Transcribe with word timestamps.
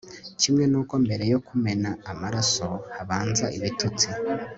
kimwe 0.41 0.63
n'uko 0.71 0.93
mbere 1.05 1.23
yo 1.31 1.39
kumena 1.47 1.89
amaraso, 2.11 2.67
habanza 2.95 3.45
ibitutsi 3.57 4.07